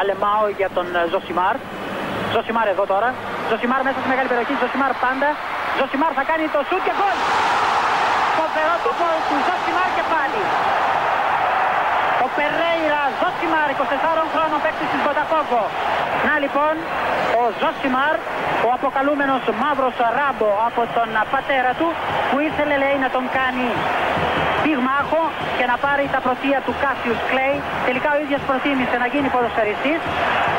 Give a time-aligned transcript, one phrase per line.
[0.00, 1.56] Αλεμάω για τον ε, Ζωσιμάρ.
[2.34, 3.08] Ζωσιμάρ εδώ τώρα.
[3.50, 4.54] Ζωσιμάρ μέσα στη μεγάλη περιοχή.
[4.62, 5.28] Ζωσιμάρ πάντα.
[5.78, 7.16] Ζωσιμάρ θα κάνει το σουτ και γκολ.
[8.38, 10.42] Φοβερό το γκολ του Ζωσιμάρ και πάλι.
[12.24, 15.62] Ο Περέιρα Ζωσιμάρ, 24 χρόνων παίκτης της Μποταφόγκο.
[16.26, 16.74] Να λοιπόν,
[17.40, 18.14] ο Ζωσιμάρ,
[18.66, 21.88] ο αποκαλούμενος μαύρος ράμπο από τον πατέρα του,
[22.28, 23.68] που ήθελε λέει να τον κάνει
[24.68, 25.22] πυγμάχο
[25.58, 27.56] και να πάρει τα πρωτεία του Κάσιους Κλέη.
[27.88, 30.00] Τελικά ο ίδιος προτίμησε να γίνει ποδοσφαιριστής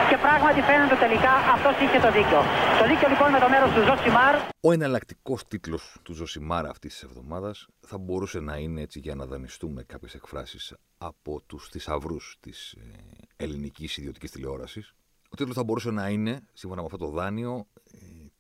[0.10, 2.40] και πράγματι φαίνεται τελικά αυτός είχε το δίκιο.
[2.80, 4.34] Το δίκιο λοιπόν με το μέρος του Ζωσιμάρ.
[4.68, 7.56] Ο εναλλακτικός τίτλος του Ζωσιμάρ αυτής της εβδομάδας
[7.90, 10.64] θα μπορούσε να είναι έτσι για να δανειστούμε κάποιες εκφράσεις
[10.98, 12.84] από τους θησαυρούς της ε,
[13.46, 14.86] ελληνικής ιδιωτικής τηλεόρασης.
[15.32, 17.98] Ο τίτλος θα μπορούσε να είναι, σύμφωνα με αυτό το δάνειο, ε,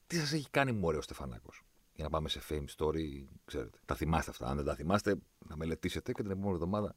[0.07, 1.63] Τι σας έχει κάνει μωρέ ο Στεφανάκος
[1.99, 3.79] για να πάμε σε fame story, ξέρετε.
[3.85, 4.47] Τα θυμάστε αυτά.
[4.47, 5.15] Αν δεν τα θυμάστε,
[5.47, 6.95] να μελετήσετε και την επόμενη εβδομάδα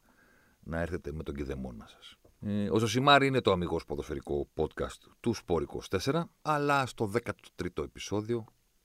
[0.60, 2.16] να έρθετε με τον κηδεμόνα σας.
[2.40, 5.64] Ε, ο Ζωσιμάρη είναι το αμυγός ποδοσφαιρικό podcast του Σπόρ
[6.02, 8.44] 24, αλλά στο 13ο επεισόδιο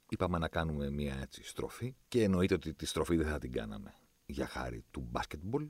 [0.10, 3.94] είπαμε να κάνουμε μια έτσι στροφή και εννοείται ότι τη στροφή δεν θα την κάναμε
[4.26, 5.68] για χάρη του basketball,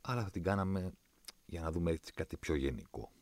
[0.00, 0.92] αλλά θα την κάναμε
[1.46, 3.12] για να δούμε έτσι κάτι πιο γενικό.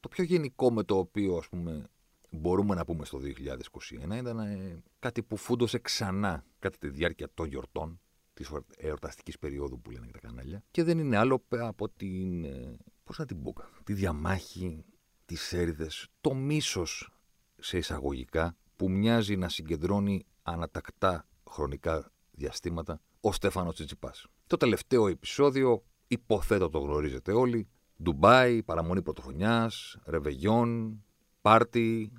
[0.00, 1.86] Το πιο γενικό με το οποίο ας πούμε
[2.32, 7.46] μπορούμε να πούμε στο 2021 ήταν ε, κάτι που φούντωσε ξανά κατά τη διάρκεια των
[7.46, 8.00] γιορτών
[8.34, 10.64] της εορταστικής περίοδου που λένε και τα κανάλια.
[10.70, 12.44] Και δεν είναι άλλο από την.
[12.44, 14.84] Ε, Πώς να την πω, τη διαμάχη,
[15.24, 17.12] τις έρηδες, το μίσος
[17.58, 24.26] σε εισαγωγικά που μοιάζει να συγκεντρώνει ανατακτά χρονικά διαστήματα ο Στέφανος Τσιτσιπάς.
[24.46, 27.68] Το τελευταίο επεισόδιο, υποθέτω το γνωρίζετε όλοι,
[28.02, 31.02] Ντουμπάι, παραμονή πρωτοχρονιάς, ρεβεγιόν,
[31.40, 32.12] πάρτι,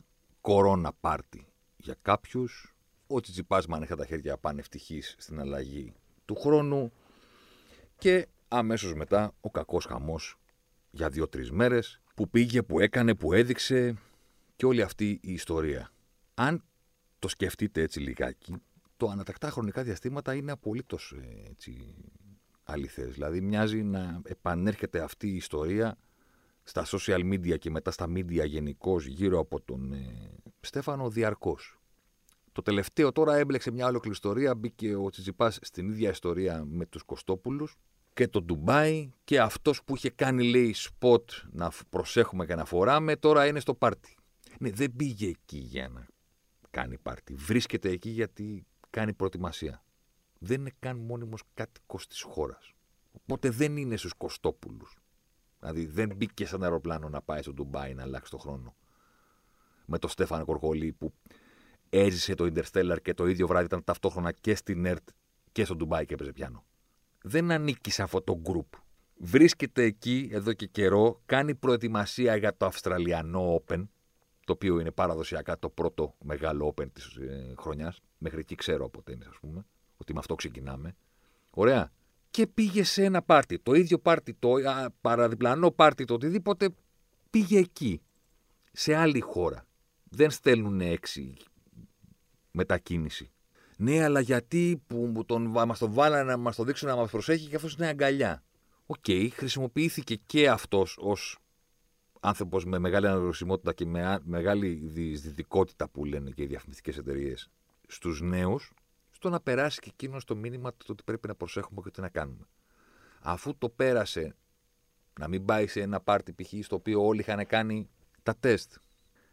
[0.44, 2.76] κορώνα πάρτι για κάποιους.
[3.08, 5.94] Ο Τσιτσιπάς με ανοιχτά τα χέρια πάνε ευτυχή στην αλλαγή
[6.26, 6.92] του χρόνου
[7.98, 10.40] και αμέσως μετά ο κακός χαμός
[10.92, 13.96] για δύο-τρεις μέρες που πήγε, που έκανε, που έδειξε
[14.56, 15.92] και όλη αυτή η ιστορία.
[16.34, 16.64] Αν
[17.20, 18.56] το σκεφτείτε έτσι λιγάκι,
[18.98, 21.96] το ανατακτά χρονικά διαστήματα είναι απολύτως ε, έτσι,
[22.64, 23.14] αληθές.
[23.14, 25.98] Δηλαδή μοιάζει να επανέρχεται αυτή η ιστορία
[26.64, 31.78] στα social media και μετά στα media γενικώς γύρω από τον ε, Στέφανο διαρκώς.
[32.52, 34.56] Το τελευταίο τώρα έμπλεξε μια ολόκληρη ιστορία.
[34.56, 37.78] Μπήκε ο Τσιτσιπάς στην ίδια ιστορία με τους Κωστόπουλους
[38.14, 39.12] και το Ντουμπάι.
[39.24, 43.74] Και αυτός που είχε κάνει, λέει, σποτ να προσέχουμε και να φοράμε, τώρα είναι στο
[43.74, 44.16] πάρτι.
[44.60, 46.08] Ναι, δεν πήγε εκεί για να
[46.70, 47.34] κάνει πάρτι.
[47.34, 49.84] Βρίσκεται εκεί γιατί κάνει προετοιμασία.
[50.40, 52.74] Δεν είναι καν μόνιμος κάτοικος της χώρας.
[53.12, 54.98] Οπότε δεν είναι στους Κωστόπουλους.
[55.64, 58.76] Δηλαδή δεν μπήκε σαν αεροπλάνο να πάει στο Ντουμπάι να αλλάξει το χρόνο.
[59.86, 61.14] Με το Στέφανο Κορχολί που
[61.90, 65.08] έζησε το Interstellar και το ίδιο βράδυ ήταν ταυτόχρονα και στην ΕΡΤ
[65.52, 66.64] και στο Ντουμπάι και έπαιζε πιάνο.
[67.22, 68.78] Δεν ανήκει σε αυτό το group.
[69.18, 73.88] Βρίσκεται εκεί εδώ και καιρό, κάνει προετοιμασία για το Αυστραλιανό Open,
[74.46, 78.02] το οποίο είναι παραδοσιακά το πρώτο μεγάλο Open της ε, χρονιάς.
[78.18, 79.66] Μέχρι εκεί ξέρω από είναι, ας πούμε,
[79.98, 80.96] ότι με αυτό ξεκινάμε.
[81.50, 81.92] Ωραία.
[82.34, 83.60] Και πήγε σε ένα πάρτι.
[83.60, 86.70] Το ίδιο πάρτι, το α, παραδιπλανό πάρτι, το οτιδήποτε,
[87.30, 88.02] πήγε εκεί.
[88.72, 89.66] Σε άλλη χώρα.
[90.04, 91.38] Δεν στέλνουν έξι
[92.52, 93.32] μετακίνηση.
[93.78, 97.48] Ναι, αλλά γιατί που τον, μας το βάλανε να μας το δείξουν να μας προσέχει
[97.48, 98.44] και αυτός είναι αγκαλιά.
[98.86, 101.38] OK, okay, χρησιμοποιήθηκε και αυτός ως
[102.20, 107.50] άνθρωπος με μεγάλη αναγνωσιμότητα και με μεγάλη διεισδυτικότητα που λένε και οι διαφημιστικές εταιρείες
[107.88, 108.74] στους νέους,
[109.24, 112.10] στο να περάσει και εκείνος το μήνυμα το ότι πρέπει να προσέχουμε και τι να
[112.10, 112.48] κάνουμε.
[113.22, 114.36] Αφού το πέρασε
[115.20, 116.54] να μην πάει σε ένα πάρτι π.χ.
[116.64, 117.90] στο οποίο όλοι είχαν κάνει
[118.24, 118.76] τα τεστ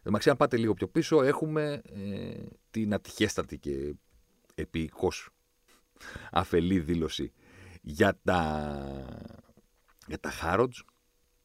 [0.03, 3.93] Εντάξει, αν πάτε λίγο πιο πίσω, έχουμε ε, την ατυχέστατη και
[4.55, 5.29] επίοικος
[6.31, 7.31] αφελή δήλωση
[7.81, 8.71] για τα,
[10.07, 10.79] για τα Χάροτζ,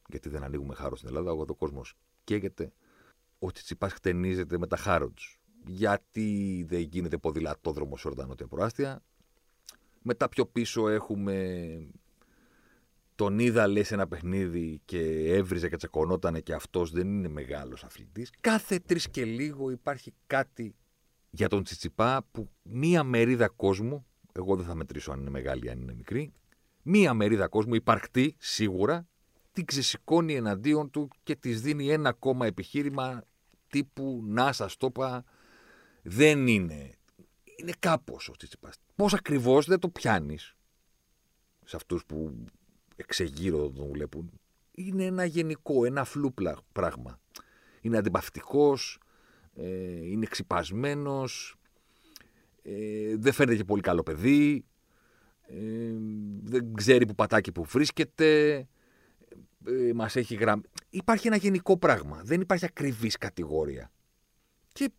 [0.07, 1.93] γιατί δεν ανοίγουμε χάρο στην Ελλάδα, ο κόσμος
[2.23, 2.73] καίγεται.
[3.39, 5.23] Ο Τσιτσιπάς χτενίζεται με τα Χάροτζ.
[5.67, 9.03] Γιατί δεν γίνεται ποδηλατόδρομο σε ορδανότια προάστια.
[10.01, 11.67] Μετά πιο πίσω έχουμε
[13.15, 14.99] τον είδα λέει σε ένα παιχνίδι και
[15.33, 18.31] έβριζε και τσακωνόταν και αυτός δεν είναι μεγάλος αθλητής.
[18.41, 20.75] Κάθε τρεις και λίγο υπάρχει κάτι
[21.29, 25.69] για τον Τσιτσιπά που μία μερίδα κόσμου, εγώ δεν θα μετρήσω αν είναι μεγάλη ή
[25.69, 26.33] αν είναι μικρή,
[26.83, 29.07] μία μερίδα κόσμου υπαρκτή σίγουρα
[29.51, 33.23] την ξεσηκώνει εναντίον του και της δίνει ένα ακόμα επιχείρημα
[33.67, 35.23] τύπου να σας το είπα
[36.07, 36.91] δεν είναι.
[37.55, 38.75] Είναι κάπως ο Τσιτσιπάς.
[38.95, 40.55] Πώς ακριβώς δεν το πιάνεις
[41.65, 42.45] σε αυτούς που
[42.95, 44.31] εξεγείρω τον βλέπουν,
[44.71, 46.33] είναι ένα γενικό, ένα φλού
[46.71, 47.19] πράγμα.
[47.81, 48.99] Είναι αντιπαυτικός,
[49.53, 51.55] ε, είναι ξυπασμένος,
[52.61, 54.65] ε, δεν φαίνεται και πολύ καλό παιδί,
[55.41, 55.93] ε,
[56.43, 58.57] δεν ξέρει που πατάκι που βρίσκεται,
[59.65, 60.63] ε, μας έχει γραμμή.
[60.89, 62.21] Υπάρχει ένα γενικό πράγμα.
[62.23, 63.91] Δεν υπάρχει ακριβής κατηγορία.
[64.71, 64.91] Και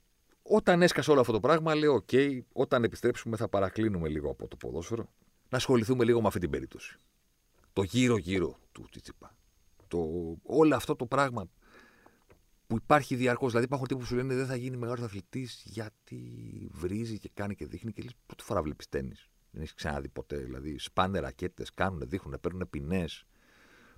[0.48, 2.08] όταν έσκασε όλο αυτό το πράγμα, λέω: Οκ,
[2.52, 5.08] όταν επιστρέψουμε θα παρακλίνουμε λίγο από το ποδόσφαιρο,
[5.48, 6.98] να ασχοληθούμε λίγο με αυτή την περίπτωση.
[7.72, 9.36] Το γύρω-γύρω του Τσιτσιπά.
[9.86, 9.98] Το,
[10.42, 11.48] όλο αυτό το πράγμα
[12.66, 13.48] που υπάρχει διαρκώς.
[13.48, 16.20] Δηλαδή, υπάρχουν τύποι που σου λένε δεν θα γίνει μεγάλος αθλητής γιατί
[16.72, 17.92] βρίζει και κάνει και δείχνει.
[17.92, 19.14] Και λες, πρώτη φορά βλέπεις τέννη.
[19.50, 20.36] Δεν έχεις ξαναδεί ποτέ.
[20.36, 23.04] Δηλαδή, σπάνε ρακέτες, κάνουν, δείχνουν, παίρνουν ποινέ,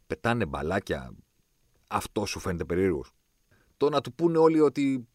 [0.07, 1.15] πετάνε μπαλάκια.
[1.87, 3.13] Αυτό σου φαίνεται περίεργος.
[3.77, 5.09] Το να του πούνε όλοι ότι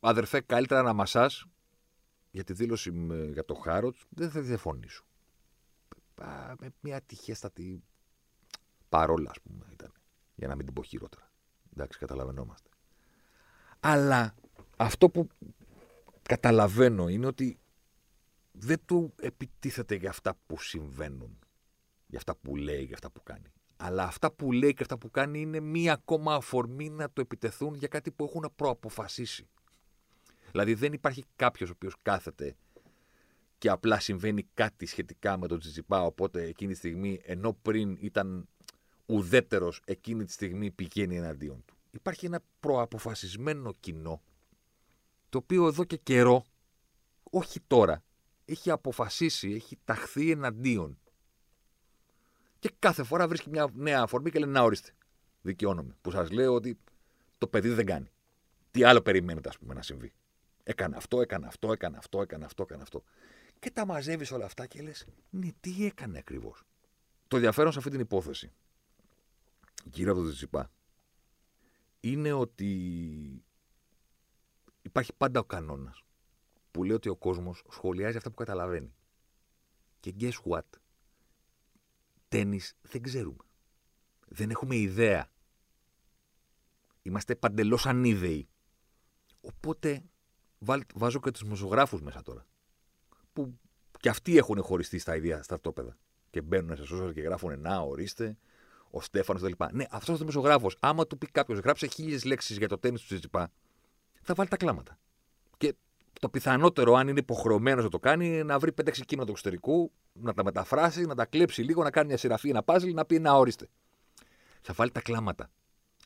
[0.00, 1.44] αδερφέ, καλύτερα να μασάς
[2.30, 2.92] για τη δήλωση
[3.32, 5.04] για το Χάρωτ, δεν θα διαφωνήσω.
[6.60, 7.82] Με μια τυχέστατη
[8.88, 9.92] παρόλα, ας πούμε, ήταν.
[10.34, 11.32] Για να μην την πω χειρότερα.
[11.72, 12.70] Εντάξει, καταλαβαίνόμαστε.
[13.80, 14.34] Αλλά
[14.76, 15.28] αυτό που
[16.22, 17.58] καταλαβαίνω είναι ότι
[18.52, 21.38] δεν του επιτίθεται για αυτά που συμβαίνουν.
[22.06, 23.52] Για αυτά που λέει, για αυτά που κάνει.
[23.76, 27.74] Αλλά αυτά που λέει και αυτά που κάνει είναι μία ακόμα αφορμή να το επιτεθούν
[27.74, 29.48] για κάτι που έχουν προαποφασίσει.
[30.50, 32.56] Δηλαδή δεν υπάρχει κάποιος ο οποίος κάθεται
[33.58, 38.48] και απλά συμβαίνει κάτι σχετικά με τον Τζιτζιπά, οπότε εκείνη τη στιγμή, ενώ πριν ήταν
[39.06, 41.76] ουδέτερος, εκείνη τη στιγμή πηγαίνει εναντίον του.
[41.90, 44.22] Υπάρχει ένα προαποφασισμένο κοινό,
[45.28, 46.44] το οποίο εδώ και καιρό,
[47.30, 48.02] όχι τώρα,
[48.44, 50.98] έχει αποφασίσει, έχει ταχθεί εναντίον.
[52.58, 54.90] Και κάθε φορά βρίσκει μια νέα αφορμή και λέει να ορίστε.
[55.42, 55.96] Δικαιώνομαι.
[56.00, 56.78] Που σας λέω ότι
[57.38, 58.10] το παιδί δεν κάνει.
[58.70, 60.12] Τι άλλο περιμένετε, ας πούμε, να συμβεί.
[60.68, 63.02] Έκανε αυτό, έκανε αυτό, έκανε αυτό, έκανε αυτό, έκανε αυτό.
[63.58, 66.62] Και τα μαζεύεις όλα αυτά και λες, ναι, τι έκανε ακριβώς.
[67.28, 68.52] Το ενδιαφέρον σε αυτή την υπόθεση,
[69.84, 70.70] γύρω από το Τσιπά,
[72.00, 73.44] είναι ότι
[74.82, 76.02] υπάρχει πάντα ο κανόνας
[76.70, 78.94] που λέει ότι ο κόσμος σχολιάζει αυτά που καταλαβαίνει.
[80.00, 80.66] Και guess what?
[82.28, 83.44] Τέννη δεν ξέρουμε.
[84.28, 85.30] Δεν έχουμε ιδέα.
[87.02, 88.48] Είμαστε παντελώς ανίδεοι.
[89.40, 90.02] Οπότε
[90.94, 92.46] βάζω και τους μεσογράφου μέσα τώρα.
[93.32, 93.58] Που
[94.00, 95.96] και αυτοί έχουν χωριστεί στα ίδια στρατόπεδα.
[96.30, 98.36] Και μπαίνουν σε social και γράφουν Να, ορίστε,
[98.90, 99.64] ο Στέφανος κτλ.
[99.72, 103.04] Ναι, αυτός ο δημοσιογράφος, άμα του πει κάποιος γράψε χίλιες λέξεις για το τέννη του
[103.04, 103.52] Τσιτσιπά,
[104.22, 104.98] θα βάλει τα κλάματα.
[105.56, 105.74] Και
[106.20, 109.92] το πιθανότερο, αν είναι υποχρεωμένος να το κάνει, είναι να βρει 5-6 κείμενα του εξωτερικού,
[110.12, 113.18] να τα μεταφράσει, να τα κλέψει λίγο, να κάνει μια σειραφή, ένα πάζλ, να πει
[113.18, 113.68] να ορίστε.
[114.60, 115.50] Θα βάλει τα κλάματα.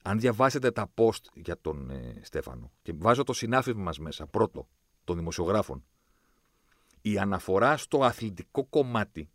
[0.02, 4.68] Αν διαβάσετε τα post για τον ε, Στέφανο, και βάζω το συνάφημα μας μέσα, πρώτο,
[5.04, 5.84] των δημοσιογράφων,
[7.00, 9.30] η αναφορά στο αθλητικό κομμάτι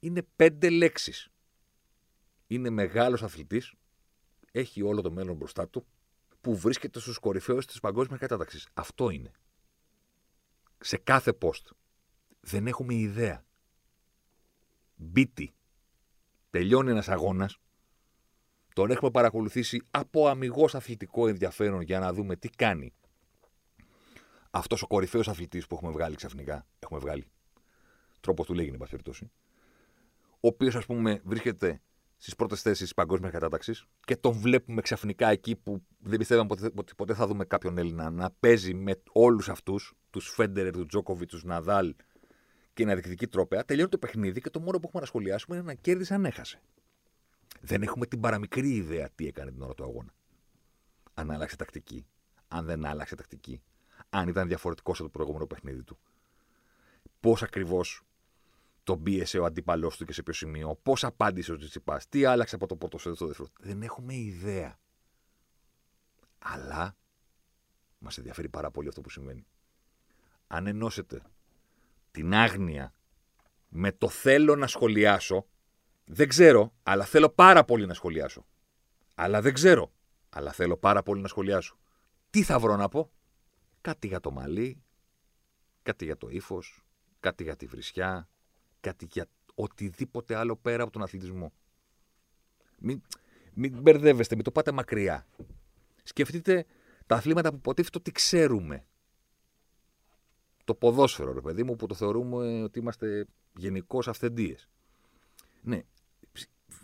[0.00, 1.28] είναι πέντε λέξεις.
[2.46, 3.74] Είναι μεγάλος αθλητής,
[4.52, 5.86] έχει όλο το μέλλον μπροστά του,
[6.40, 8.68] που βρίσκεται στους κορυφαίους της παγκόσμιας κατάταξης.
[8.74, 9.30] Αυτό είναι.
[10.78, 11.70] Σε κάθε post.
[12.40, 13.44] Δεν έχουμε ιδέα.
[14.94, 15.54] Μπίτι.
[16.50, 17.58] Τελειώνει ένας αγώνας
[18.78, 22.92] τον έχουμε παρακολουθήσει από αμυγός αθλητικό ενδιαφέρον για να δούμε τι κάνει
[24.50, 26.66] αυτός ο κορυφαίος αθλητής που έχουμε βγάλει ξαφνικά.
[26.78, 27.26] Έχουμε βγάλει.
[28.20, 29.30] Τρόπος του λέγει, εν πάση περιπτώσει.
[30.30, 31.80] Ο οποίος, ας πούμε, βρίσκεται
[32.16, 36.70] στις πρώτες θέσεις τη παγκόσμιας κατάταξης και τον βλέπουμε ξαφνικά εκεί που δεν πιστεύαμε ότι
[36.70, 41.32] ποτέ, ποτέ θα δούμε κάποιον Έλληνα να παίζει με όλους αυτούς, τους Φέντερερ, τους Τζόκοβιτς,
[41.32, 41.94] τους Ναδάλ
[42.72, 43.64] και να διεκδικεί τρόπαια.
[43.64, 46.60] Τελειώνει το παιχνίδι και το μόνο που έχουμε να σχολιάσουμε είναι να κέρδισε αν έχασε.
[47.60, 50.14] Δεν έχουμε την παραμικρή ιδέα τι έκανε την ώρα του αγώνα.
[51.14, 52.06] Αν άλλαξε τακτική,
[52.48, 53.62] αν δεν άλλαξε τακτική,
[54.10, 55.98] αν ήταν διαφορετικός από το προηγούμενο παιχνίδι του.
[57.20, 58.02] Πώς ακριβώς
[58.84, 62.54] τον πίεσε ο αντίπαλός του και σε ποιο σημείο, πώς απάντησε ο Τζιτσιπάς, τι άλλαξε
[62.54, 63.48] από το πρώτο στο δεύτερο.
[63.60, 64.78] Δεν έχουμε ιδέα.
[66.38, 66.96] Αλλά
[67.98, 69.46] μας ενδιαφέρει πάρα πολύ αυτό που συμβαίνει.
[70.46, 71.22] Αν ενώσετε
[72.10, 72.92] την άγνοια
[73.68, 75.46] με το θέλω να σχολιάσω,
[76.10, 78.46] δεν ξέρω, αλλά θέλω πάρα πολύ να σχολιάσω.
[79.14, 79.92] Αλλά δεν ξέρω,
[80.28, 81.78] αλλά θέλω πάρα πολύ να σχολιάσω.
[82.30, 83.10] Τι θα βρω να πω,
[83.80, 84.82] κάτι για το μαλλί,
[85.82, 86.84] κάτι για το ύφος,
[87.20, 88.28] κάτι για τη βρισιά,
[88.80, 91.52] κάτι για οτιδήποτε άλλο πέρα από τον αθλητισμό.
[92.78, 93.02] Μην,
[93.54, 95.26] μην μπερδεύεστε, μην το πάτε μακριά.
[96.02, 96.66] Σκεφτείτε
[97.06, 98.86] τα αθλήματα που υποτίθεται ότι ξέρουμε.
[100.64, 104.68] Το ποδόσφαιρο, ρε παιδί μου, που το θεωρούμε ότι είμαστε γενικώς αυθεντίες.
[105.62, 105.82] Ναι,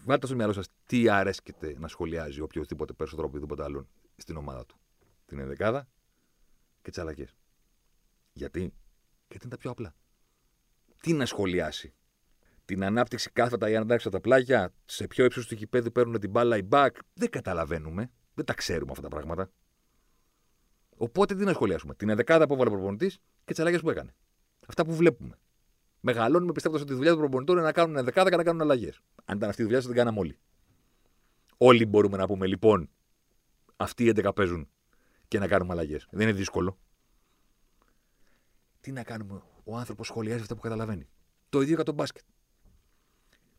[0.05, 4.67] βάλτε στο μυαλό σας τι αρέσκεται να σχολιάζει οποιοδήποτε περισσότερο από οποιοδήποτε άλλον στην ομάδα
[4.67, 4.79] του.
[5.27, 5.89] Την ενδεκάδα
[6.83, 7.37] και τις αλλαγές.
[8.33, 8.61] Γιατί;
[9.29, 9.95] Γιατί είναι τα πιο απλά.
[11.01, 11.95] Τι να σχολιάσει;
[12.65, 16.57] Την ανάπτυξη κάθετα ή ανάπτυξη τα πλάγια, σε ποιο ύψος του γηπέδου παίρνουν την μπάλα
[16.57, 16.91] ή back.
[17.15, 18.11] Δεν καταλαβαίνουμε.
[18.35, 19.51] Δεν τα ξέρουμε αυτά τα πράγματα.
[20.97, 24.15] Οπότε τι να σχολιάσουμε; Την ενδεκάδα που έβαλε ο προπονητής και τις αλλαγές που έκανε.
[24.67, 25.39] Αυτά που βλέπουμε
[26.05, 29.01] μεγαλώνουμε πιστεύοντας ότι η δουλειά του προπονητών είναι να κάνουν δεκάδα και να κάνουν αλλαγές.
[29.25, 30.39] Αν ήταν αυτή η δουλειά, θα την κάναμε όλοι.
[31.57, 32.91] Όλοι μπορούμε να πούμε λοιπόν,
[33.77, 34.69] αυτοί οι 11 παίζουν
[35.29, 36.09] και να κάνουμε αλλαγές.
[36.11, 36.79] Δεν είναι δύσκολο.
[38.81, 41.09] Τι να κάνουμε, ο άνθρωπος σχολιάζει αυτά που καταλαβαίνει.
[41.49, 42.25] Το ίδιο για τον μπάσκετ.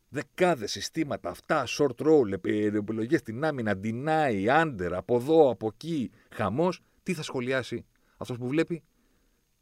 [0.08, 6.80] Δεκάδες συστήματα, αυτά, short roll, επιλογές στην άμυνα, deny, under, από εδώ, από εκεί, χαμός.
[7.02, 7.86] Τι θα σχολιάσει
[8.16, 8.82] αυτός που βλέπει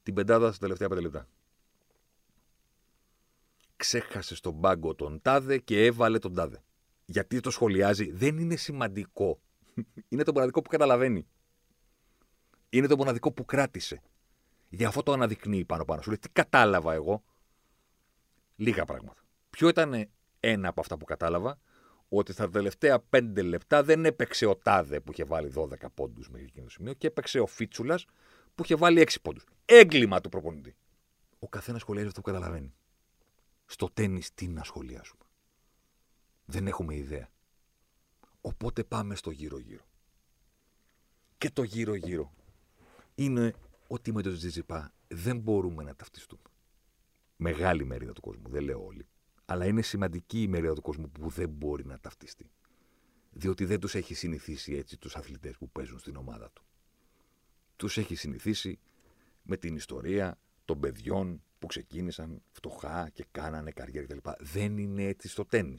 [0.03, 1.29] την πεντάδα στα τελευταία πέντε λεπτά;
[3.85, 6.63] Ξέχασε στον πάγκο τον τάδε και έβαλε τον τάδε.
[7.05, 9.41] Γιατί το σχολιάζει δεν είναι σημαντικό.
[10.09, 11.27] είναι το μοναδικό που καταλαβαίνει.
[12.69, 14.03] Είναι το μοναδικό που κράτησε.
[14.69, 16.09] Για αυτό το αναδεικνύει πάνω πάνω σου.
[16.09, 17.25] Λέει τι κατάλαβα εγώ.
[18.57, 19.23] Λίγα πράγματα.
[19.51, 20.09] Ποιο ήταν
[20.41, 21.59] ένα από αυτά που κατάλαβα,
[22.09, 26.47] ότι στα τελευταία πέντε λεπτά δεν έπαιξε ο Τάδε που είχε βάλει 12 πόντους μέχρι
[26.47, 28.05] εκείνο το σημείο και έπαιξε ο Φίτσουλας
[28.55, 29.45] που είχε βάλει 6 πόντους.
[29.65, 30.75] Έγκλημα του προπονητή.
[31.39, 32.75] Ο καθένας σχολιάζει αυτό που καταλαβαίνει.
[33.67, 35.25] Στο τέννη τι να σχολιάσουμε.
[36.45, 37.31] Δεν έχουμε ιδέα.
[38.41, 39.85] Οπότε πάμε στο γύρω-γύρω.
[41.39, 42.35] Και το γύρω-γύρω
[43.15, 43.55] είναι
[43.89, 46.43] ότι με το Τζιτζιπά δεν μπορούμε να ταυτιστούμε.
[47.37, 49.07] Μεγάλη μερίδα του κόσμου, δεν λέω όλοι.
[49.45, 52.51] Αλλά είναι σημαντική η μερίδα του κόσμου που δεν μπορεί να ταυτιστεί.
[53.31, 56.65] Διότι δεν τους έχει συνηθίσει έτσι τους αθλητές που παίζουν στην ομάδα του.
[57.77, 58.79] Τους έχει συνηθίσει
[59.43, 64.31] με την ιστορία των παιδιών που ξεκίνησαν φτωχά και κάνανε καριέρα κτλ.
[64.39, 65.77] Δεν είναι έτσι στο τέννη.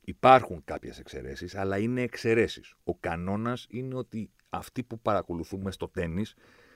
[0.00, 2.74] Υπάρχουν κάποιες εξαιρέσεις, αλλά είναι εξαιρέσεις.
[2.84, 6.24] Ο κανόνας είναι ότι αυτοί που παρακολουθούμε στο τέννη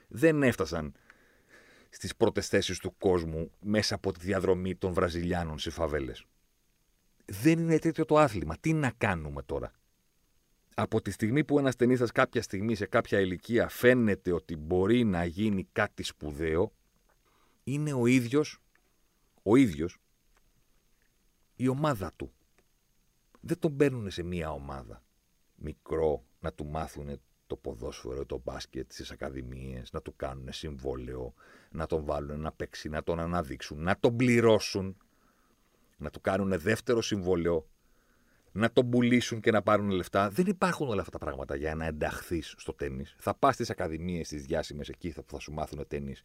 [0.07, 0.93] δεν έφτασαν
[1.89, 6.25] στις πρώτες θέσεις του κόσμου μέσα από τη διαδρομή των Βραζιλιάνων στις φαβέλες.
[7.25, 8.57] Δεν είναι τέτοιο το άθλημα.
[8.59, 9.71] Τι να κάνουμε τώρα;
[10.75, 15.25] Από τη στιγμή που ένας ταινίστας κάποια στιγμή σε κάποια ηλικία φαίνεται ότι μπορεί να
[15.25, 16.71] γίνει κάτι σπουδαίο,
[17.63, 18.61] είναι ο ίδιος,
[19.43, 19.97] ο ίδιος,
[21.55, 22.33] η ομάδα του.
[23.41, 25.03] Δεν τον παίρνουν σε μία ομάδα
[25.55, 31.33] μικρό να του μάθουν το ποδόσφαιρο, το μπάσκετ στις ακαδημίες, να του κάνουν συμβόλαιο,
[31.71, 34.97] να τον βάλουν να παίξει, να τον αναδείξουν, να τον πληρώσουν,
[35.97, 37.67] να του κάνουν δεύτερο συμβόλαιο,
[38.51, 40.29] να τον πουλήσουν και να πάρουν λεφτά.
[40.29, 43.05] Δεν υπάρχουν όλα αυτά τα πράγματα για να ενταχθείς στο τέννη.
[43.17, 46.15] Θα πας στις ακαδημίες, στις διάσημες εκεί που θα σου μάθουν τέννη,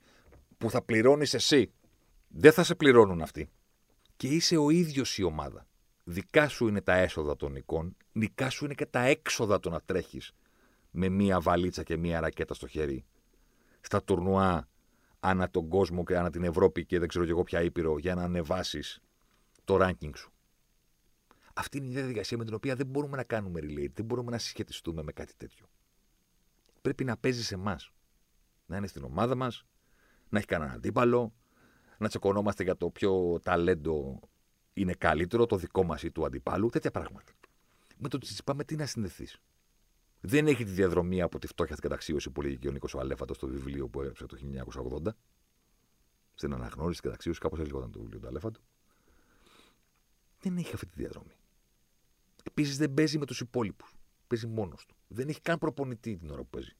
[0.58, 1.72] που θα πληρώνεις εσύ.
[2.28, 3.50] Δεν θα σε πληρώνουν αυτοί.
[4.16, 5.66] Και είσαι ο ίδιος η ομάδα.
[6.04, 9.80] Δικά σου είναι τα έσοδα των εικόν, δικά σου είναι και τα έξοδα το να
[9.80, 10.32] τρέχεις
[10.90, 13.04] με μία βαλίτσα και μία ρακέτα στο χέρι.
[13.80, 14.68] Στα τουρνουά
[15.20, 18.14] ανά τον κόσμο και ανά την Ευρώπη και δεν ξέρω και εγώ ποια ήπειρο για
[18.14, 19.00] να ανεβάσεις
[19.64, 20.32] το ranking σου.
[21.54, 24.38] Αυτή είναι η διαδικασία με την οποία δεν μπορούμε να κάνουμε relate, δεν μπορούμε να
[24.38, 25.66] συσχετιστούμε με κάτι τέτοιο.
[26.80, 27.92] Πρέπει να παίζεις σε εμάς.
[28.66, 29.64] Να είναι στην ομάδα μας,
[30.28, 31.34] να έχει κανέναν αντίπαλο,
[31.98, 34.20] να τσεκωνόμαστε για το ποιο ταλέντο
[34.72, 37.32] είναι καλύτερο, το δικό μας ή του αντιπάλου, τέτοια πράγματα.
[37.96, 39.38] Με το πάμε τι να συνδεθείς.
[40.20, 43.36] Δεν έχει τη διαδρομή από τη φτώχεια στην καταξίωση που λέγει και ο Νίκος Αλέφατος
[43.36, 44.36] στο βιβλίο που έγραψε το
[45.06, 45.10] 1980.
[46.34, 48.60] Στην αναγνώριση τη καταξίωση, κάπως έτσι το βιβλίο του Αλέφατο.
[50.40, 51.36] Δεν έχει αυτή τη διαδρομή.
[52.44, 53.94] Επίσης δεν παίζει με τους υπόλοιπους.
[54.26, 54.94] Παίζει μόνος του.
[55.08, 56.76] Δεν έχει καν προπονητή την ώρα που παίζει.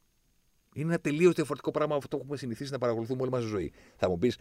[0.79, 3.49] Είναι ένα τελείως διαφορετικό πράγμα από αυτό που έχουμε συνηθίσει να παρακολουθούμε όλη μας τη
[3.49, 3.73] ζωή.
[3.97, 4.39] Θα μου πεις,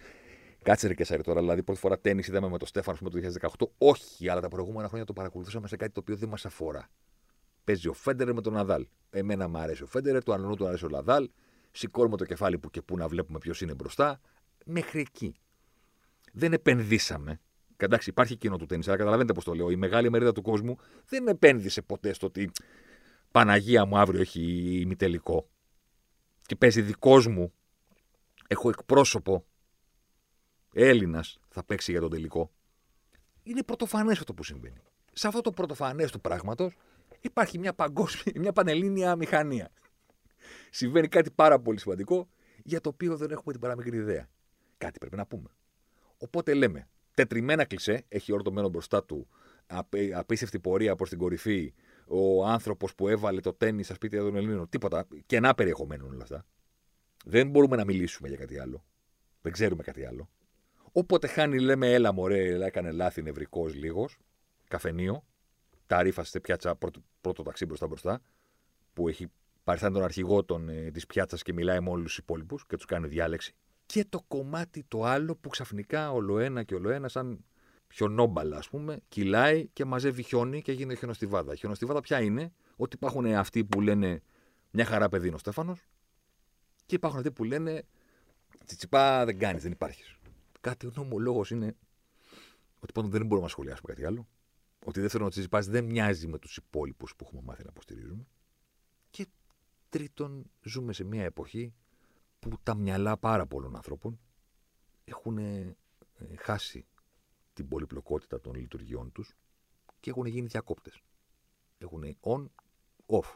[0.63, 1.39] κάτσε ρε και σάρι τώρα.
[1.39, 3.69] Δηλαδή, πρώτη φορά τέννη είδαμε με τον Στέφανο το 2018.
[3.77, 6.89] Όχι, αλλά τα προηγούμενα χρόνια το παρακολουθούσαμε σε κάτι το οποίο δεν μας αφορά.
[7.63, 8.87] Παίζει ο Φέντερ με τον Ναδάλ.
[9.09, 11.29] Εμένα μου αρέσει ο Φέντερ, του αλλού του αρέσει ο Ναδάλ.
[11.71, 14.19] Σηκώνουμε το κεφάλι που και που να βλέπουμε ποιος είναι μπροστά.
[14.65, 15.35] Μέχρι εκεί.
[16.33, 17.39] Δεν επενδύσαμε
[17.77, 19.69] Εντάξει, υπάρχει κοινό του τέννη, αλλά καταλαβαίνετε πώς το λέω.
[19.69, 22.51] Η μεγάλη μερίδα του κόσμου δεν επένδυσε ποτέ στο ότι
[23.31, 24.41] Παναγία μου αύριο έχει
[24.81, 25.49] ημιτελικό.
[26.47, 27.53] Και παίζει δικός μου.
[28.47, 29.45] Έχω εκπρόσωπο
[30.73, 32.51] Έλληνας θα παίξει για τον τελικό.
[33.43, 34.81] Είναι πρωτοφανές αυτό που συμβαίνει.
[35.13, 36.77] Σε αυτό το πρωτοφανές του πράγματος
[37.21, 39.71] υπάρχει μια παγκόσμια, μια πανελλήνια μηχανία.
[40.69, 42.29] Συμβαίνει κάτι πάρα πολύ σημαντικό
[42.63, 44.29] για το οποίο δεν έχουμε την παραμικρή ιδέα.
[44.77, 45.49] Κάτι πρέπει να πούμε.
[46.17, 49.27] Οπότε λέμε, τετριμένα κλισέ, έχει ορτωμένο μπροστά του
[50.13, 51.73] απίστευτη πορεία προς την κορυφή,
[52.07, 55.07] ο άνθρωπος που έβαλε το τέννη στα σπίτια των Ελλήνων, τίποτα.
[55.25, 56.45] Κενά περιεχομένου όλα αυτά.
[57.25, 58.85] Δεν μπορούμε να μιλήσουμε για κάτι άλλο.
[59.41, 60.29] Δεν ξέρουμε κάτι άλλο.
[60.91, 64.17] Όποτε χάνει, λέμε, έλα μωρέ, έκανε λάθη νευρικός λίγος.
[64.67, 65.23] Καφενείο.
[65.87, 68.21] Τα ρήφασε πιάτσα πρώτο, πρώτο ταξί μπροστά μπροστά.
[68.93, 69.27] Που έχει
[69.63, 73.07] πάρει τον αρχηγό ε, της πιάτσας και μιλάει με όλους τους υπόλοιπους και τους κάνει
[73.07, 73.55] διάλεξη
[73.87, 77.45] και το κομμάτι το άλλο που ξαφνικά ολοένα και ολοένα σαν
[77.93, 81.53] χιονόμπαλα, ας πούμε, κυλάει και μαζεύει χιόνι και γίνεται χιονοστιβάδα.
[81.53, 84.21] Η χιονοστιβάδα ποια είναι, ότι υπάρχουν αυτοί που λένε
[84.71, 85.79] μια χαρά παιδί είναι ο Στέφανος
[86.85, 87.83] και υπάρχουν αυτοί που λένε
[88.65, 90.15] τσιτσιπά δεν κάνεις, δεν υπάρχεις.
[90.61, 91.75] Κάτι ο λόγο είναι
[92.79, 94.27] ότι πάντων δεν μπορούμε να σχολιάσουμε κάτι άλλο.
[94.85, 98.27] Ότι δεύτερον, ο Τσιτσιπάς δεν μοιάζει με τους υπόλοιπους που έχουμε μάθει να υποστηρίζουμε.
[99.09, 99.27] Και
[99.89, 101.73] τρίτον, ζούμε σε μια εποχή
[102.39, 104.19] που τα μυαλά πάρα πολλών ανθρώπων
[105.03, 105.75] έχουν ε,
[106.37, 106.85] χάσει
[107.57, 109.35] την πολυπλοκότητα των λειτουργιών τους
[109.99, 111.01] και έχουν γίνει διακόπτες.
[111.77, 112.45] Έχουν on,
[113.05, 113.35] off.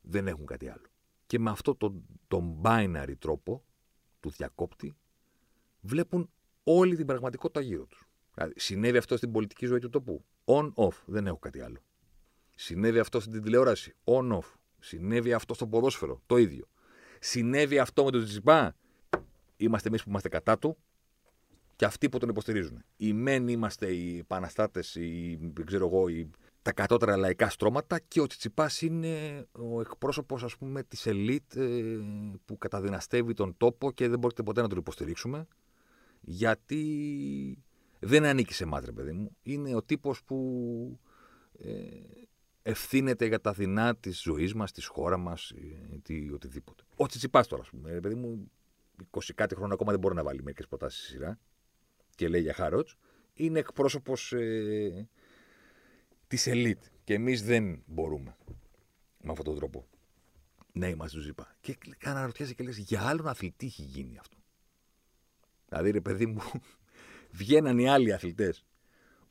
[0.00, 0.86] Δεν έχουν κάτι άλλο.
[1.26, 3.64] Και με αυτό τον, τον binary τρόπο
[4.20, 4.96] του διακόπτη
[5.80, 6.30] βλέπουν
[6.64, 8.08] όλη την πραγματικότητα γύρω τους.
[8.34, 10.24] Δηλαδή, συνέβη αυτό στην πολιτική ζωή του τοπού.
[10.44, 11.02] On-off.
[11.06, 11.82] Δεν έχω κάτι άλλο.
[12.54, 13.94] Συνέβη αυτό στην τηλεόραση.
[14.04, 14.54] On-off.
[14.78, 16.22] Συνέβη αυτό στο ποδόσφαιρο.
[16.26, 16.68] Το ίδιο.
[17.20, 18.70] Συνέβη αυτό με τον Τζιμπά.
[19.56, 20.76] Είμαστε εμείς που είμαστε κατά του
[21.76, 22.84] και αυτοί που τον υποστηρίζουν.
[22.96, 26.30] Οι μεν είμαστε οι επαναστάτες, οι, ξέρω εγώ, οι,
[26.62, 31.98] τα κατώτερα λαϊκά στρώματα και ο Τσιτσιπάς είναι ο εκπρόσωπος, ας πούμε, της ελίτ ε,
[32.44, 35.46] που καταδυναστεύει τον τόπο και δεν μπορείτε ποτέ να τον υποστηρίξουμε.
[36.20, 37.64] Γιατί
[37.98, 39.36] δεν ανήκει σε εμάς, παιδί μου.
[39.42, 41.00] Είναι ο τύπος που
[41.58, 41.70] ε,
[42.62, 45.52] ευθύνεται για τα δεινά της ζωής μας, της χώρα μας,
[46.06, 46.82] ή οτιδήποτε.
[46.96, 48.50] Ο Τσιτσιπάς τώρα, ας πούμε, παιδί μου,
[49.10, 51.38] 20 κάτι χρόνια ακόμα δεν μπορεί να βάλει μερικές προτάσεις στη σειρά
[52.16, 52.88] και λέει για Χάροτ.
[53.34, 55.08] Είναι εκπρόσωπος ε,
[56.26, 56.82] της ελίτ.
[57.04, 58.36] Και εμείς δεν μπορούμε
[59.22, 59.86] με αυτόν τον τρόπο
[60.72, 61.56] να είμαστε τους Ζήπα.
[61.60, 64.36] Και αναρωτιέσαι και λες, για άλλον αθλητή έχει γίνει αυτό.
[65.68, 66.40] Δηλαδή, ρε παιδί μου,
[67.38, 68.64] βγαίναν οι άλλοι αθλητές.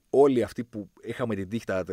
[0.10, 1.84] Όλοι αυτοί που είχαμε την τύχη τα,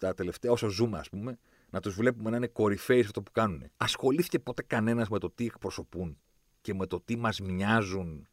[0.00, 1.38] τα τελευταία, όσο ζούμε, ας πούμε,
[1.70, 3.70] να τους βλέπουμε να είναι κορυφαίοι σε αυτό που κάνουν.
[3.76, 6.18] Ασχολήθηκε ποτέ κανένας με το τι εκπροσωπούν
[6.60, 8.28] και με το τι μας μοιάζουν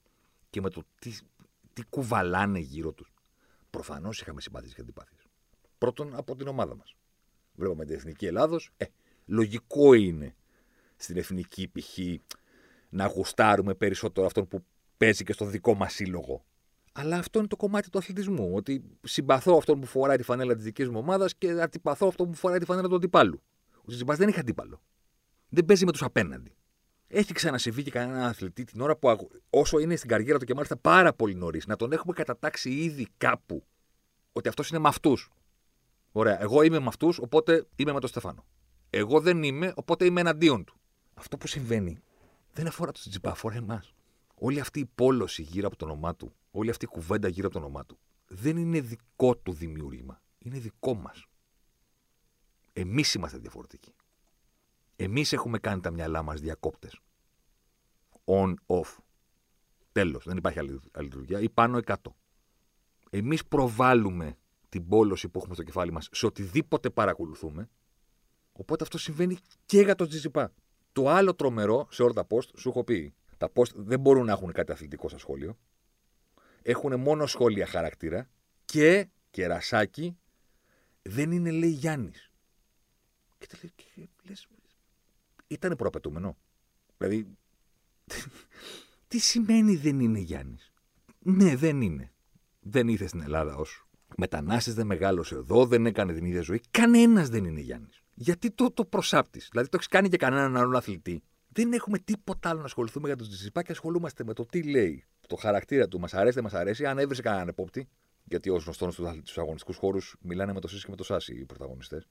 [0.49, 1.17] και με το τι,
[1.79, 3.13] τι κουβαλάνε γύρω τους.
[3.69, 5.27] Προφανώς είχαμε συμπάθειες και αντιπάθειες.
[5.77, 6.95] Πρώτον από την ομάδα μας.
[7.53, 8.71] Βλέπαμε την εθνική Ελλάδος.
[8.77, 8.85] Ε,
[9.25, 10.35] λογικό είναι
[10.95, 11.97] στην εθνική π.χ.
[12.89, 14.65] να γουστάρουμε περισσότερο αυτόν που
[14.97, 16.43] παίζει και στο δικό μας σύλλογο
[16.99, 18.51] αλλά αυτό είναι το κομμάτι του αθλητισμού.
[18.53, 22.37] Ότι συμπαθώ αυτόν που φοράει τη φανέλα της δικής μου ομάδας και αντιπαθώ αυτόν που
[22.37, 23.41] φοράει τη φανέλα του αντιπάλου.
[23.81, 24.81] Ο Τζιμπά δεν έχει αντίπαλο.
[25.49, 26.55] Δεν παίζει με τους απέναντι.
[27.11, 30.77] Έχει ξανασυμβεί και κανένα αθλητή την ώρα που όσο είναι στην καριέρα του και μάλιστα
[30.77, 33.65] πάρα πολύ νωρίς, να τον έχουμε κατατάξει ήδη κάπου
[34.31, 35.29] ότι αυτός είναι με αυτούς.
[36.11, 36.41] Ωραία.
[36.41, 38.45] Εγώ είμαι με αυτούς, οπότε είμαι με τον Στεφάνο.
[38.89, 40.79] Εγώ δεν είμαι, οπότε είμαι εναντίον του.
[41.13, 41.99] Αυτό που συμβαίνει
[42.53, 43.93] δεν αφορά τον Τζιμπά, αφορά εμάς.
[44.35, 47.59] Όλη αυτή η πόλωση γύρω από το όνομά του όλη αυτή η κουβέντα γύρω από
[47.59, 50.21] το όνομά του δεν είναι δικό του δημιούργημα.
[50.37, 51.25] Είναι δικό μας.
[52.73, 53.93] Εμείς είμαστε διαφορετικοί.
[55.01, 56.99] Εμείς έχουμε κάνει τα μυαλά μας διακόπτες.
[58.23, 58.97] On-off.
[59.91, 60.25] Τέλος.
[60.25, 61.39] Δεν υπάρχει άλλη, άλλη λειτουργία.
[61.39, 62.15] Ή πάνω ή κάτω.
[63.09, 64.37] Εμείς προβάλλουμε
[64.69, 67.69] την πόλωση που έχουμε στο κεφάλι μας σε οτιδήποτε παρακολουθούμε.
[68.51, 70.53] Οπότε αυτό συμβαίνει και για το Τζιζιπά.
[70.91, 73.13] Το άλλο τρομερό σε όλα τα post, σου έχω πει.
[73.37, 75.57] Τα post δεν μπορούν να έχουν κάτι αθλητικό στα σχόλιο
[76.61, 78.29] έχουν μόνο σχόλια χαρακτήρα
[78.65, 80.17] και κερασάκι
[81.01, 82.31] δεν είναι λέει Γιάννης.
[83.37, 84.47] Και τα λέει, λες,
[85.49, 86.37] ήταν προαπαιτούμενο.
[86.97, 87.37] Δηλαδή,
[89.07, 90.73] τι σημαίνει δεν είναι Γιάννης;
[91.19, 92.13] Ναι, δεν είναι.
[92.59, 96.61] Δεν ήρθε στην Ελλάδα ως μετανάστης, δεν μεγάλωσε εδώ, δεν έκανε την ίδια ζωή.
[96.71, 98.03] Κανένας δεν είναι Γιάννης.
[98.13, 101.23] Γιατί το, το προσάπτεις; Δηλαδή, το έχεις κάνει και κανέναν άλλον αθλητή.
[101.47, 105.05] Δεν έχουμε τίποτα άλλο να ασχοληθούμε για τον Τζιζιπά και ασχολούμαστε με το τι λέει,
[105.27, 107.89] το χαρακτήρα του, μας αρέσει, δεν μας αρέσει, αν έβρισε κανέναν επόπτη.
[108.23, 111.45] Γιατί ως γνωστός στους αγωνιστικούς χώρους μιλάνε με το ΣΥΣ και με το ΣΑΣ οι
[111.45, 112.07] πρωταγωνιστές.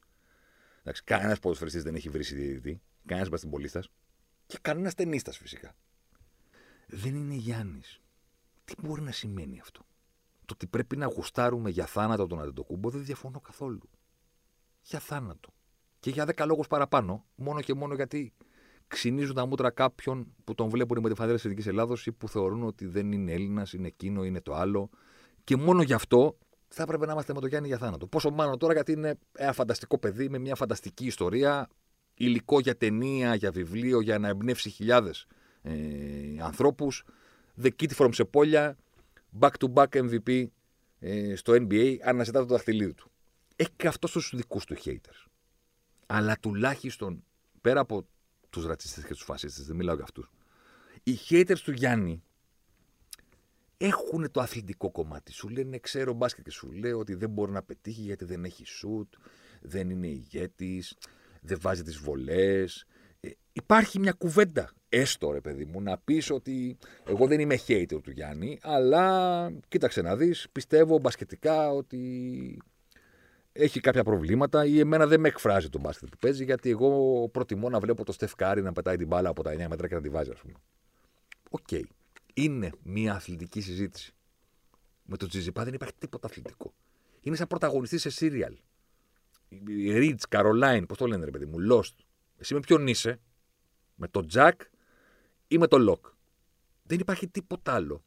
[1.04, 3.82] Κανένας ποδοσφαιριστής δεν έχει βρει διαιτητή, κανένας μπαστιμπολίστα
[4.46, 5.74] και κανένας ταινίστα φυσικά.
[6.86, 8.00] Δεν είναι Γιάννης.
[8.64, 9.86] Τι μπορεί να σημαίνει αυτό;
[10.44, 13.90] Το ότι πρέπει να γουστάρουμε για θάνατο τον Αντετοκούμπο δεν διαφωνώ καθόλου.
[14.82, 15.52] Για θάνατο.
[16.00, 18.32] Και για δέκα λόγους παραπάνω, μόνο και μόνο γιατί
[18.86, 22.28] ξυνίζουν τα μούτρα κάποιον που τον βλέπουν με τη φανέλα της Εθνική Ελλάδος ή που
[22.28, 24.90] θεωρούν ότι δεν είναι Έλληνας, είναι εκείνο, είναι το άλλο.
[25.44, 28.06] Και μόνο γι' αυτό θα έπρεπε να είμαστε με τον Γιάννη για θάνατο.
[28.06, 31.68] Πόσο μάλλον τώρα γιατί είναι ένα φανταστικό παιδί με μια φανταστική ιστορία,
[32.14, 35.26] υλικό για ταινία, για βιβλίο, για να εμπνεύσει χιλιάδες
[35.62, 35.72] ε,
[36.40, 37.04] ανθρώπους.
[37.62, 38.72] The Kid from Sepolia,
[39.40, 40.44] back to back MVP
[40.98, 43.10] ε, στο NBA, αναζητά το δαχτυλίδι του.
[43.56, 45.26] Έχει και αυτός τους δικούς του haters.
[46.06, 47.24] Αλλά τουλάχιστον
[47.60, 48.06] πέρα από
[48.50, 50.30] τους ρατσιστές και τους φασίστες, δεν μιλάω για αυτούς.
[51.02, 52.22] Οι haters του Γιάννη
[53.78, 55.32] έχουν το αθλητικό κομμάτι.
[55.32, 58.66] Σου λένε ξέρω μπάσκετ και σου λέει ότι δεν μπορεί να πετύχει γιατί δεν έχει
[58.66, 59.14] σουτ,
[59.60, 60.96] δεν είναι ηγέτης,
[61.40, 62.86] δεν βάζει τις βολές.
[63.20, 68.02] Ε, υπάρχει μια κουβέντα, έστω ρε παιδί μου, να πεις ότι εγώ δεν είμαι hater
[68.02, 72.58] του Γιάννη, αλλά κοίταξε να δεις, πιστεύω μπασκετικά ότι
[73.52, 77.68] έχει κάποια προβλήματα ή εμένα δεν με εκφράζει το μπάσκετ που παίζει, γιατί εγώ προτιμώ
[77.68, 80.08] να βλέπω το Στεφκάρι να πετάει την μπάλα από τα 9 μέτρα και να τη
[80.08, 80.54] βάζει, ας πούμε.
[81.50, 81.66] OK.
[81.70, 81.82] Okay.
[82.42, 84.12] Είναι μια αθλητική συζήτηση.
[85.04, 86.74] Με τον Τσιτσιπά δεν υπάρχει τίποτα αθλητικό.
[87.20, 88.56] Είναι σαν πρωταγωνιστής σε σίριαλ.
[89.92, 91.94] Ridge, Caroline, πώς το λένε ρε παιδί μου, Lost.
[92.36, 93.20] Εσύ με ποιον είσαι,
[93.94, 94.60] με τον Τζακ
[95.48, 96.06] ή με τον Λοκ.
[96.82, 98.04] Δεν υπάρχει τίποτα άλλο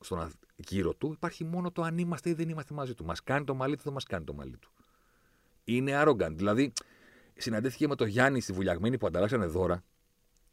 [0.00, 1.12] στον γύρο του.
[1.12, 3.04] Υπάρχει μόνο το αν είμαστε ή δεν είμαστε μαζί του.
[3.04, 4.70] Μας κάνει το μαλλί του, δεν μας κάνει το μαλλί του.
[5.64, 6.32] Είναι arrogant.
[6.34, 6.72] Δηλαδή,
[7.36, 9.84] συναντήθηκε με τον Γιάννη στη βουλιαγμένη που ανταλλάξανε δώρα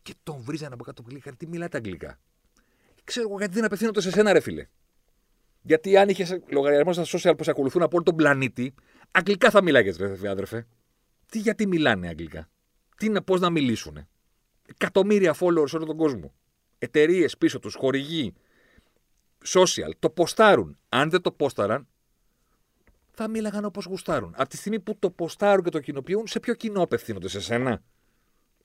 [0.01, 2.19] και τον βρίζανε από κάτω που λέει: Τι μιλάτε αγγλικά;
[3.03, 4.67] Ξέρω εγώ γιατί δεν απευθύνονται σε σένα, ρε φίλε.
[5.61, 8.73] Γιατί αν είχες λογαριασμό στα social που σε ακολουθούν από όλο τον πλανήτη,
[9.11, 10.67] αγγλικά θα μιλάγες, ρε άδερφε.
[11.29, 12.49] Τι γιατί μιλάνε αγγλικά;
[12.97, 14.07] Τι είναι πώς να μιλήσουν.
[14.67, 16.33] Εκατομμύρια followers σε όλο τον κόσμο.
[16.77, 18.33] Εταιρείες πίσω τους, χορηγοί,
[19.45, 20.77] social, το ποστάρουν.
[20.89, 21.87] Αν δεν το πόσταραν,
[23.11, 24.33] θα μίλαγαν όπως γουστάρουν.
[24.37, 27.83] Από τη στιγμή που το ποστάρουν και το κοινοποιούν, σε ποιο κοινό απευθύνονται, σε σένα;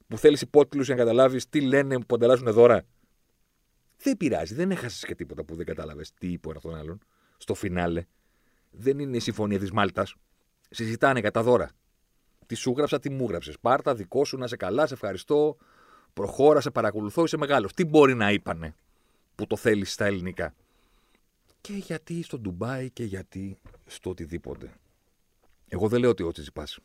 [0.07, 2.85] Που θέλεις υπότιτλους για να καταλάβεις τι λένε που ανταλλάσσουν δώρα;
[4.03, 6.99] Δεν πειράζει, δεν έχασες και τίποτα που δεν κατάλαβες τι είπε ένας τον άλλον.
[7.37, 8.07] Στο φινάλε.
[8.71, 10.15] Δεν είναι η συμφωνία της Μάλτας.
[10.71, 11.71] Συζητάνε κατά δώρα.
[12.47, 13.59] Τι σου γράψα, τι μου γράψες.
[13.61, 15.57] Πάρτα, δικό σου, να σε καλά, σε ευχαριστώ.
[16.13, 17.73] Προχώρα, σε παρακολουθώ, είσαι μεγάλος.
[17.73, 18.75] Τι μπορεί να είπανε
[19.35, 20.55] που το θέλεις στα ελληνικά;
[21.61, 24.73] Και γιατί στο Ντουμπάι και γιατί στο οτιδήποτε.
[25.69, 26.79] Εγώ δεν λέω ότι ο Τσιτσιπάς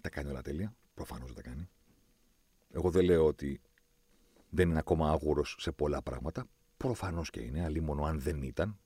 [0.00, 0.74] τα κάνει όλα τέλεια.
[0.94, 1.68] Προφανώς δεν τα κάνει.
[2.70, 3.60] Εγώ δεν λέω ότι
[4.54, 6.46] δεν είναι ακόμα άγουρος σε πολλά πράγματα.
[6.76, 8.78] Προφανώς και είναι, αλλή μόνο αν δεν ήταν.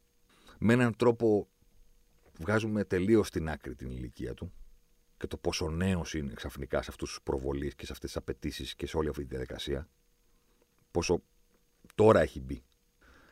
[0.59, 1.49] Με έναν τρόπο
[2.39, 4.53] βγάζουμε τελείως στην άκρη την ηλικία του
[5.17, 8.75] και το πόσο νέος είναι ξαφνικά σε αυτούς τους προβολείς και σε αυτές τις απαιτήσεις
[8.75, 9.89] και σε όλη αυτή τη διαδικασία.
[10.91, 11.23] Πόσο
[11.95, 12.65] τώρα έχει μπει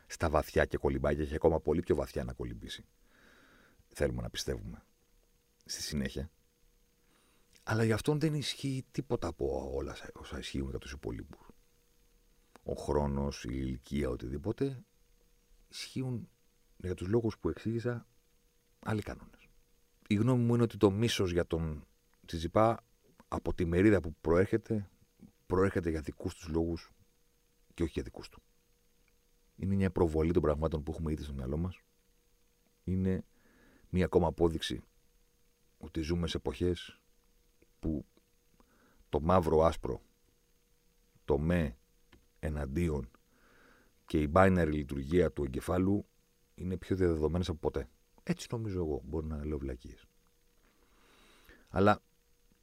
[0.07, 2.85] στα βαθιά και κολυμπάει και έχει ακόμα πολύ πιο βαθιά να κολυμπήσει.
[3.89, 4.83] Θέλουμε να πιστεύουμε
[5.65, 6.31] στη συνέχεια.
[7.63, 11.54] Αλλά για αυτόν δεν ισχύει τίποτα από όλα όσα ισχύουν για τους υπολείπους.
[12.65, 14.85] Ο χρόνος, η ηλικία, οτιδήποτε
[15.69, 16.29] ισχύουν
[16.77, 18.07] για τους λόγους που εξήγησα
[18.79, 19.49] άλλοι κανόνες.
[20.09, 21.87] Η γνώμη μου είναι ότι το μίσος για τον
[22.27, 22.85] Τσιζιπά
[23.29, 24.89] από τη μερίδα που προέρχεται,
[25.47, 26.93] προέρχεται για δικούς τους λόγους
[27.75, 28.43] και όχι για δικούς του.
[29.57, 31.81] Είναι μια προβολή των πραγμάτων που έχουμε ήδη στο μυαλό μας.
[32.85, 33.25] Είναι
[33.89, 34.83] μια ακόμα απόδειξη
[35.79, 37.01] ότι ζούμε σε εποχές
[37.79, 38.05] που
[39.09, 40.03] το μαύρο άσπρο,
[41.25, 41.77] το με
[42.45, 43.11] εναντίον
[44.07, 46.07] και η binary λειτουργία του εγκεφάλου
[46.55, 47.89] είναι πιο διαδεδομένες από ποτέ.
[48.23, 49.01] Έτσι νομίζω εγώ.
[49.05, 50.05] Μπορεί να λέω βλακίες.
[51.69, 52.03] Αλλά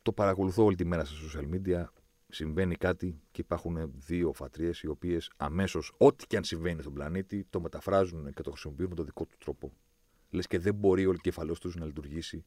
[0.01, 1.85] το παρακολουθώ όλη τη μέρα στα social media.
[2.27, 7.45] Συμβαίνει κάτι και υπάρχουν δύο φατρίες οι οποίες αμέσως ό,τι και αν συμβαίνει στον πλανήτη
[7.49, 9.71] το μεταφράζουν και το χρησιμοποιούν με τον δικό του τρόπο.
[10.29, 12.45] Λες και δεν μπορεί ο κεφαλός τους να λειτουργήσει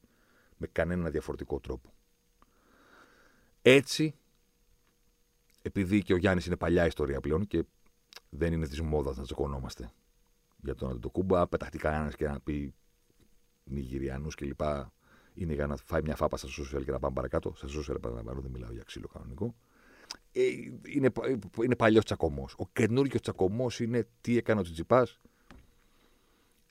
[0.57, 1.93] με κανένα διαφορετικό τρόπο.
[3.61, 4.15] Έτσι,
[5.65, 7.63] επειδή και ο Γιάννης είναι παλιά ιστορία πλέον και
[8.29, 9.91] δεν είναι της μόδας να τσακωνόμαστε
[10.57, 12.73] για τον Αντιτοκούμπα, πεταχτεί κανένα και να πει
[13.63, 14.61] Νιγηριανούς κλπ.
[15.33, 17.53] Είναι για να φάει μια φάπα στα social και να πάμε παρακάτω.
[17.55, 19.55] Στα social παρακάτω δεν μιλάω για ξύλο κανονικό.
[20.31, 20.41] Ε,
[20.83, 21.11] είναι,
[21.63, 22.55] είναι παλιός τσακωμός.
[22.57, 25.19] Ο καινούριο τσακωμός είναι τι έκανε ο Τσιτσιπάς.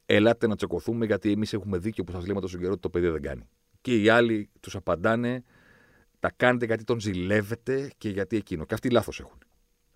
[0.06, 3.08] Ελάτε να τσακωθούμε γιατί εμείς έχουμε δίκιο που σας λέμε τόσο καιρό ότι το παιδί
[3.08, 3.48] δεν κάνει.
[3.80, 5.44] Και οι άλλοι τους απαντάνε
[6.24, 8.64] τα κάνετε γιατί τον ζηλεύετε και γιατί εκείνο.
[8.64, 9.38] Και αυτοί λάθος έχουν.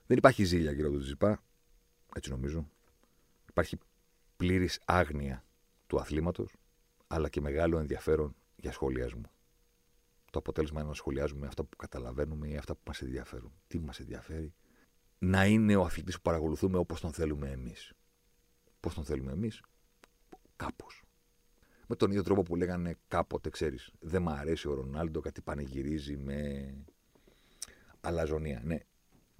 [0.07, 1.43] Δεν υπάρχει ζήλια γύρω του Τζιπά.
[2.15, 2.71] Έτσι νομίζω.
[3.49, 3.79] Υπάρχει
[4.37, 5.45] πλήρης άγνοια
[5.87, 6.53] του αθλήματος,
[7.07, 9.31] αλλά και μεγάλο ενδιαφέρον για σχολιασμό.
[10.31, 13.53] Το αποτέλεσμα είναι να σχολιάζουμε αυτά που καταλαβαίνουμε ή αυτά που μας ενδιαφέρουν.
[13.67, 14.55] Τι μας ενδιαφέρει,
[15.19, 17.93] να είναι ο αθλητής που παρακολουθούμε όπως τον θέλουμε εμείς.
[18.81, 19.63] Πώς τον θέλουμε εμείς,
[20.57, 21.03] κάπως
[21.91, 26.17] με τον ίδιο τρόπο που λέγανε κάποτε, ξέρεις, δεν μ' αρέσει ο Ρονάλντο, κάτι πανηγυρίζει
[26.17, 26.75] με
[28.01, 28.61] αλαζονία.
[28.65, 28.79] Ναι,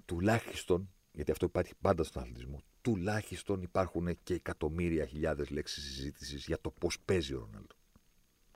[0.05, 6.61] τουλάχιστον, γιατί αυτό υπάρχει πάντα στον αθλητισμό, τουλάχιστον υπάρχουν και εκατομμύρια χιλιάδες λέξεις συζήτησης για
[6.61, 7.75] το πώς παίζει ο Ρονάλντο.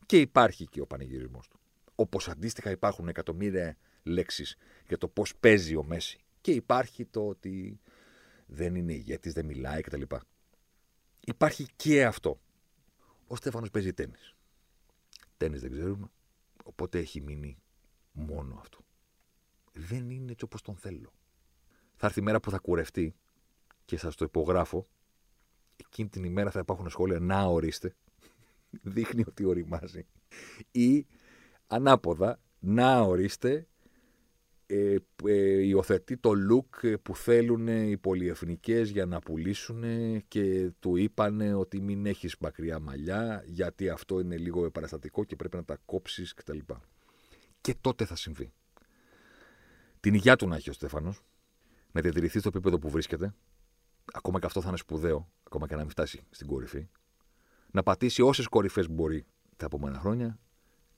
[0.05, 1.59] Και υπάρχει και ο πανηγυρισμός του.
[1.95, 6.19] Όπως αντίστοιχα υπάρχουν εκατομμύρια λέξεις για το πώς παίζει ο Μέση.
[6.41, 7.79] Και υπάρχει το ότι
[8.45, 10.01] δεν είναι ηγέτης, δεν μιλάει κτλ.
[11.25, 12.39] Υπάρχει και αυτό.
[13.33, 14.15] Ο Στέφανος παίζει τέννη.
[15.37, 16.07] Τέννη δεν ξέρουμε.
[16.63, 17.57] Οπότε έχει μείνει
[18.11, 18.79] μόνο αυτό.
[19.73, 21.13] Δεν είναι έτσι όπως τον θέλω.
[21.95, 23.15] Θα έρθει η μέρα που θα κουρευτεί
[23.85, 24.87] και σας το υπογράφω.
[25.75, 27.95] Εκείνη την ημέρα θα υπάρχουν σχόλια να ορίστε.
[28.93, 30.05] Δείχνει ότι οριμάζει.
[30.71, 31.07] Ή
[31.67, 33.67] ανάποδα να ορίστε
[34.73, 39.83] ε, ε, υιοθετεί το look που θέλουν οι πολυεθνικές για να πουλήσουν
[40.27, 45.55] και του είπαν ότι μην έχεις μακριά μαλλιά γιατί αυτό είναι λίγο επαναστατικό και πρέπει
[45.55, 46.57] να τα κόψεις κτλ.
[47.61, 48.53] Και τότε θα συμβεί.
[49.99, 51.23] Την υγειά του να έχει ο Στέφανος,
[51.91, 53.33] να διατηρηθεί στο επίπεδο που βρίσκεται,
[54.13, 56.87] ακόμα και αυτό θα είναι σπουδαίο, ακόμα και να μην φτάσει στην κορυφή,
[57.71, 60.39] να πατήσει όσες κορυφές μπορεί στα επόμενα χρόνια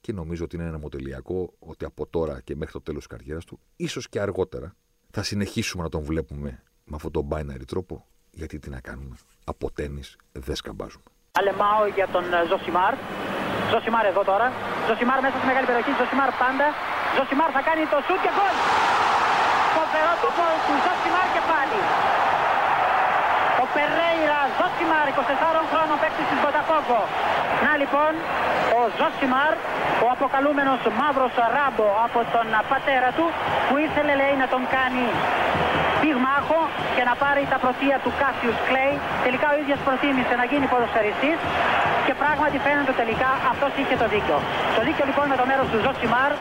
[0.06, 3.44] και νομίζω ότι είναι ένα μοτελειακό ότι από τώρα και μέχρι το τέλος της καριέρας
[3.44, 4.68] του, ίσως και αργότερα,
[5.16, 6.50] θα συνεχίσουμε να τον βλέπουμε
[6.90, 7.94] με αυτόν τον binary τρόπο.
[8.30, 9.16] Γιατί τι να κάνουμε.
[9.52, 10.02] Από τέννη
[10.46, 11.08] δεν σκαμπάζουμε.
[11.38, 12.94] Αλεμάω για τον ε, Ζωσιμάρ.
[13.72, 14.46] Ζωσιμάρ εδώ τώρα.
[14.88, 15.92] Ζωσιμάρ μέσα στη μεγάλη περιοχή.
[16.00, 16.66] Ζωσιμάρ πάντα.
[17.16, 18.54] Ζωσιμάρ θα κάνει το σουτ και γκολ.
[19.76, 21.78] Φοβερό το γκολ του Ζωσιμάρ και πάλι.
[23.76, 27.00] Ο Περέιρα Ζωσιμάρ, 24 χρόνων παίκτης της Μποταφόγκο.
[27.64, 28.12] Να λοιπόν,
[28.78, 29.52] ο Ζωσιμάρ,
[30.04, 33.26] ο αποκαλούμενος μαύρος ράμπο από τον πατέρα του,
[33.66, 35.04] που ήθελε λέει να τον κάνει
[36.00, 36.60] πυγμάχο
[36.96, 38.94] και να πάρει τα πρωτεία του Κάσιους Κλέη.
[39.26, 41.38] Τελικά ο ίδιος προτίμησε να γίνει ποδοσφαιριστής
[42.06, 44.36] και πράγματι φαίνεται τελικά αυτός είχε το δίκιο.
[44.76, 46.32] Το δίκιο λοιπόν με το μέρος του Ζωσιμάρ.